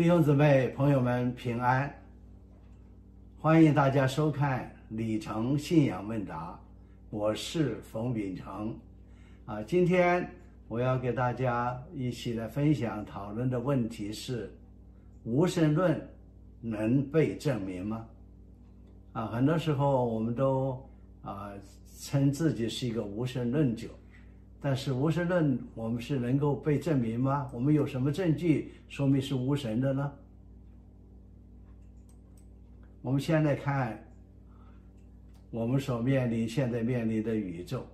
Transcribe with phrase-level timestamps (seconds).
[0.00, 1.94] 弟兄姊妹、朋友们平安！
[3.38, 6.58] 欢迎大家收看李成信仰问答，
[7.10, 8.74] 我是冯秉成。
[9.44, 10.26] 啊，今天
[10.68, 14.50] 我要给大家一起来分享讨论的问题是：
[15.24, 16.00] 无神论
[16.62, 18.08] 能被证明吗？
[19.12, 20.82] 啊，很多时候我们都
[21.20, 21.52] 啊
[21.98, 23.86] 称自己是一个无神论者。
[24.60, 27.50] 但是无神论，我们是能够被证明吗？
[27.54, 30.12] 我们有什么证据说明是无神的呢？
[33.00, 33.98] 我们现在看，
[35.50, 37.86] 我们所面临、现在面临的宇宙，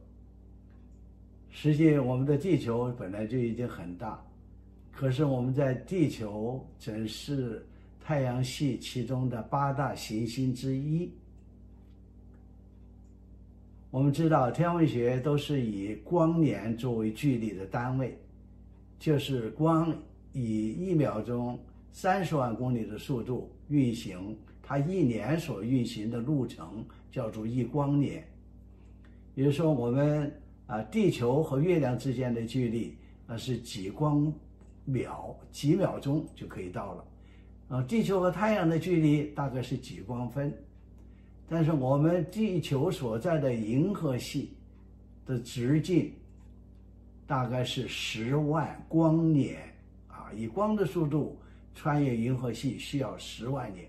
[1.51, 4.21] 实际我们的地球本来就已经很大，
[4.91, 7.65] 可是我们在地球只是
[8.01, 11.09] 太阳系其中的八大行星之一。
[13.97, 18.15] 我们知道，天文学都是以光年作为距离的单位，
[18.99, 19.91] 就是光
[20.35, 21.59] 以一秒钟
[21.93, 28.23] 三十万公里的速度运行，它一年所运行的路程叫做一光年。
[29.35, 30.31] 比如说，我们
[30.67, 32.95] 啊，地球和月亮之间的距离
[33.27, 34.31] 啊是几光
[34.85, 37.05] 秒，几秒钟就可以到了。
[37.69, 40.53] 啊，地球和太阳的距离大概是几光分。
[41.49, 44.53] 但是我们地球所在的银河系
[45.25, 46.13] 的直径
[47.27, 49.57] 大概是十万光年
[50.09, 51.39] 啊，以光的速度
[51.75, 53.85] 穿越银河系需要十万年，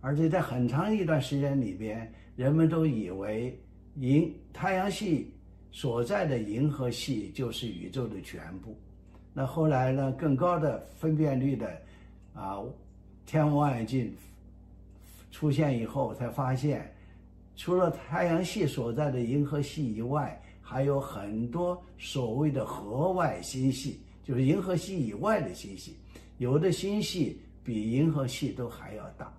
[0.00, 3.58] 而且在很长一段时间里边，人们都以为
[3.94, 5.32] 银太阳系
[5.72, 8.76] 所在的银河系就是宇宙的全部。
[9.32, 11.70] 那后来呢，更高的分辨率的
[12.34, 12.62] 啊
[13.24, 14.12] 天文望远镜。
[15.36, 16.90] 出现以后，才发现，
[17.56, 25.94] 除了太阳系所在的银河系以外，还有很多所谓的河外星系，就是银河系以外的星系。
[26.38, 29.30] 有的星系比银河系都还要大。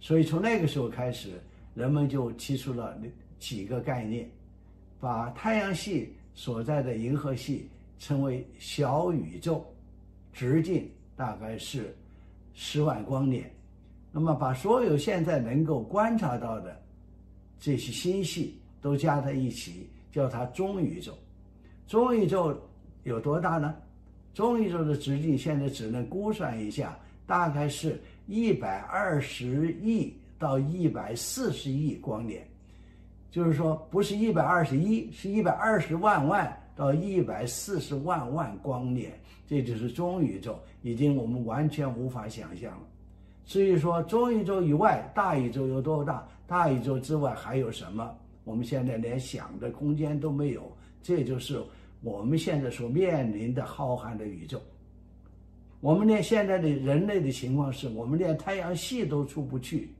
[0.00, 1.40] 所以从那个时候开始，
[1.72, 3.00] 人们就提出了
[3.38, 4.28] 几个概念，
[4.98, 7.68] 把太阳系所在的银河系
[8.00, 9.64] 称为小宇宙，
[10.32, 11.94] 直径大概是
[12.54, 13.48] 十万光年。
[14.12, 16.76] 那么，把所有现在能够观察到的
[17.60, 21.12] 这些星系都加在一起，叫它中宇宙。
[21.86, 22.60] 中宇宙
[23.04, 23.74] 有多大呢？
[24.34, 32.46] 中宇宙的直径现在只能估算一下，大概是一百二十亿到一百四十亿光年。
[33.30, 39.12] 就是说，不是一百二十一，是一百二十万万到一百四十万万光年。
[39.46, 42.82] 这就是中宇宙，已经我们完全无法想象了。
[43.44, 48.16] 至于说中宇宙以外大宇宙有多大，大宇宙之外还有什么？
[48.44, 50.70] 我们现在连想的空间都没有。
[51.02, 51.60] 这就是
[52.00, 54.60] 我们现在所面临的浩瀚的宇宙。
[55.80, 59.90] 我们连现在的人类的情况是，我们连太阳系都出不去，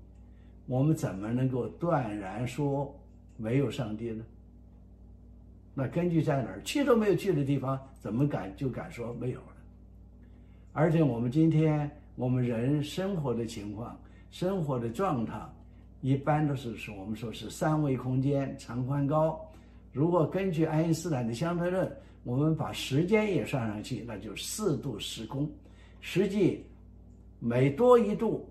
[0.66, 2.94] 我们怎么能够断然说
[3.36, 4.24] 没有上帝呢？
[5.74, 9.56] 那根据在哪儿去都没有去的地方，怎么敢就敢说没有了？
[10.72, 11.90] 而且我们今天。
[12.16, 13.98] 我们人生活的情况、
[14.30, 15.40] 生活的状态，
[16.00, 19.40] 一般都是说我们说是三维空间长宽高。
[19.92, 21.90] 如果根据爱因斯坦的相对论，
[22.22, 25.50] 我们把时间也算上去，那就四度时空。
[26.00, 26.64] 实际
[27.38, 28.48] 每多一度，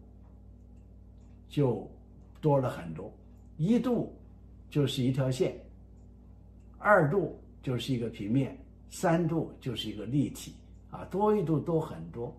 [1.47, 1.89] 就
[2.41, 3.11] 多了很多。
[3.57, 4.13] 一度
[4.69, 5.55] 就是一条线，
[6.77, 8.57] 二度就是一个平面，
[8.89, 10.53] 三度就是一个立体
[10.89, 12.35] 啊，多一度多很多。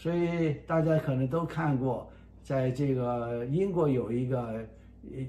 [0.00, 2.08] 所以大家可能都看过，
[2.44, 4.64] 在这个英国有一个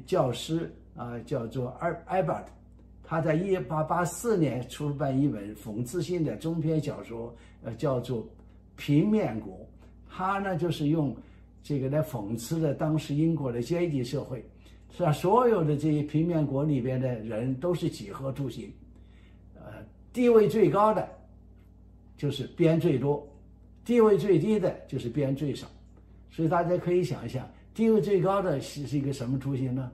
[0.06, 2.46] 教师啊，叫做艾艾伯特，
[3.04, 8.22] 他在一八八四年出版一本讽刺性的中篇小说，呃，叫做
[8.76, 9.56] 《平面国》。
[10.08, 11.18] 他呢就是用
[11.64, 14.46] 这个来讽刺的当时英国的阶级社会，
[14.96, 15.12] 是吧？
[15.12, 18.72] 所有的这些平面国里边的人都是几何图形，
[19.56, 19.64] 呃，
[20.14, 21.10] 地位最高的
[22.16, 23.28] 就是边最多。
[23.86, 25.68] 地位最低的就是边最少，
[26.30, 29.92] 所以大家可以想一想，地位最高的是是一个什么图形呢？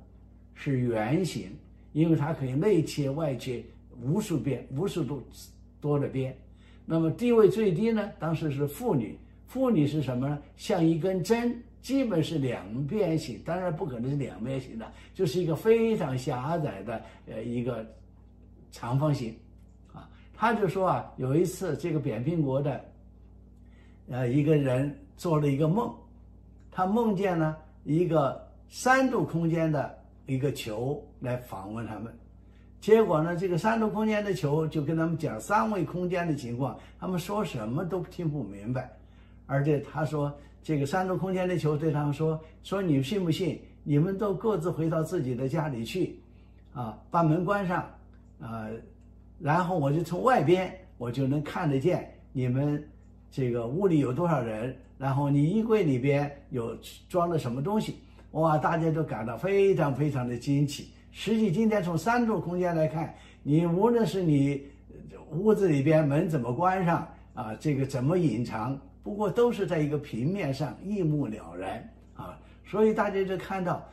[0.53, 1.49] 是圆形，
[1.93, 3.63] 因为它可以内切外切
[4.01, 5.23] 无数边，无数多
[5.79, 6.35] 多的边。
[6.85, 8.11] 那么地位最低呢？
[8.19, 9.17] 当时是妇女，
[9.47, 10.41] 妇女是什么呢？
[10.57, 17.85] 像一根针，基本是两边形，当然不可能是两边形的，就是一个非常狭窄的呃一个
[18.71, 19.33] 长方形，
[19.93, 22.83] 啊，他就说啊，有一次这个扁平国的。
[24.09, 25.93] 呃，一个人做了一个梦，
[26.71, 32.13] 他梦见了一个三度空间的一个球来访问他们，
[32.79, 38.91] 结果呢，这个三度空间的球就跟他们讲三维空间的情况，他们说什么都听不明白，
[39.47, 40.31] 而且他说，
[40.61, 43.59] 这个三度空间的球对他们说：“说你信不信？
[43.83, 46.19] 你们都各自回到自己的家里去，
[46.73, 47.87] 啊，把门关上，
[48.39, 48.67] 啊，
[49.39, 52.83] 然后我就从外边我就能看得见你们
[53.35, 56.73] 这个屋里有多少人，然后你衣柜里边有
[57.09, 57.97] 装了什么东西。”
[58.31, 60.87] 哇，大家都感到非常非常的惊奇。
[61.11, 64.63] 实际今天从三度空间来看，你无论是你
[65.31, 72.39] 屋子里边门怎么关上啊，这个怎么隐藏，不过都是在一个平面上一目了然啊。
[72.65, 73.85] 所以大家就看到，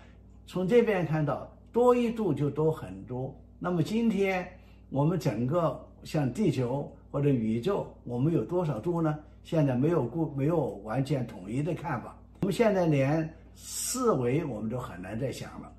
[0.47, 3.37] 从这边看到多一度就多很多。
[3.59, 4.47] 那么今天
[4.89, 9.19] 我们整个像地球或者宇宙，我们有多少度呢？
[9.45, 12.17] 现在没有固没有完全统一的看法。
[12.41, 13.33] 我们现在连。
[13.55, 15.71] 四维我们都很难再想了，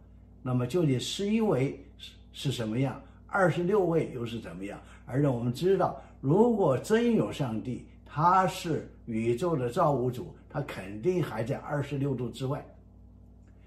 [0.43, 3.01] 那么究竟十一维是是什么样？
[3.25, 4.79] 二十六位又是怎么样？
[5.07, 12.63] 而且我们知道，如果真有上帝，他是宇宙的造物主，他肯定还在二十六度之外。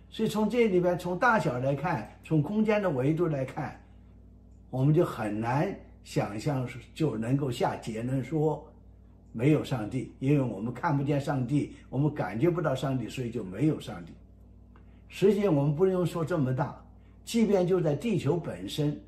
[0.09, 3.79] 所以从这里边，从大小来看，从空间的维度来看，
[4.71, 8.65] 我们就很难想象就能够下结论说。
[9.37, 14.13] 没有上帝，因为我们看不见上帝，我们感觉不到上帝，所以就没有上帝。
[15.09, 16.83] 实际我们不用说这么大，
[17.23, 18.99] 即便就在地球本身，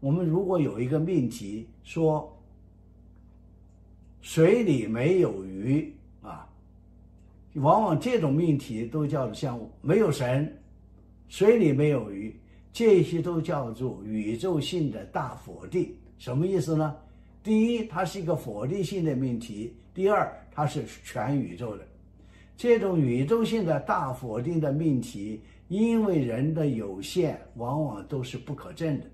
[0.00, 2.36] 我们如果有一个命题说
[4.22, 6.48] 水里没有鱼啊，
[7.54, 10.52] 往往这种命题都叫做像没有神，
[11.28, 12.34] 水里没有鱼，
[12.72, 15.94] 这些都叫做宇宙性的大否定。
[16.18, 16.96] 什么意思呢？
[17.44, 21.86] 第一，它是一个否定性的命题；第二，它是全宇宙的
[22.56, 29.04] 这种宇宙性的大否定的命题，因为人的有限，往往都是不可证的。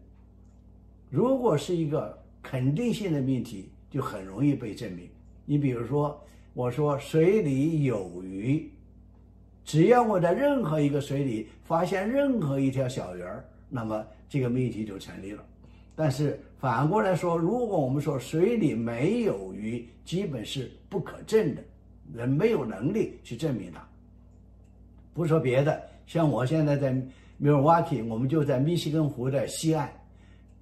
[1.11, 5.09] 如果是一个肯定性的命题，就很容易被证明。
[5.45, 6.25] 你比如说，
[6.55, 8.71] 我说水里有鱼，
[9.65, 15.45] 只要我在任何一个水里发现任何一条小鱼儿，那么这个命题就成立了。
[15.95, 21.63] 但是反过来说，如果我们说水里没有鱼，基本是不可证的，
[22.13, 23.87] 人没有能力去证明它。
[25.13, 26.93] 不说别的，像我现在在
[27.37, 29.91] 密尔瓦基，我们就在密西根湖的西岸，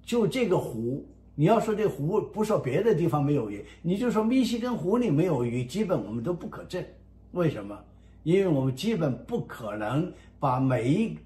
[0.03, 1.05] 就这个湖，
[1.35, 6.83] 你要说这湖，不说别的地方没有鱼，你就说密西根湖里没有鱼，基本我们都不可证。
[7.31, 7.77] 为什么？
[8.23, 11.17] 因为我们基本不可能把每一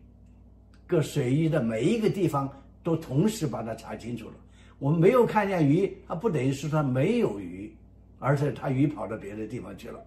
[0.85, 2.51] 个水域的每一个地方。
[2.83, 4.33] 都同时把它查清楚了。
[4.77, 7.73] 我们没有看见鱼，它不等于是它没有鱼，
[8.19, 9.99] 而是它鱼跑到别的地方去了。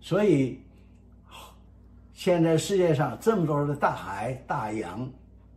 [0.00, 0.58] 所以，
[2.12, 5.10] 现在世界上这么多的大海、大洋，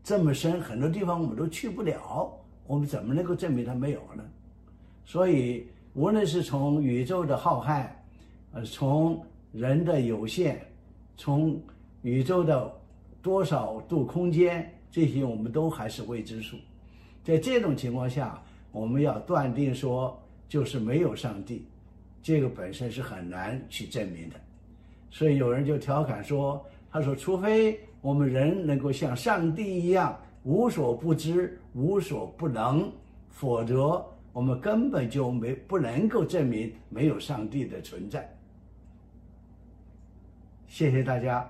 [0.04, 2.31] 这么深，很多地方我们都去不了。
[2.66, 4.24] 我们怎么能够证明它没有呢？
[5.04, 7.86] 所以，无论是从宇宙的浩瀚，
[8.54, 10.62] 呃，从人的有限，
[11.18, 11.62] 从
[12.01, 12.74] 宇宙的
[13.22, 14.74] 多少度空间。
[14.91, 16.57] 这些我们都还是未知数，
[17.23, 18.43] 在这种情况下，
[18.73, 21.65] 我们要断定说就是没有上帝，
[22.21, 24.35] 这个本身是很难去证明的。
[25.10, 32.91] 所以有人就调侃说：“他说，除非我们人能够像上帝一样无所不知、无所不能，
[33.29, 38.29] 否则我们根本就没不能够证明没有上帝的存在。”
[40.67, 41.50] 谢谢大家。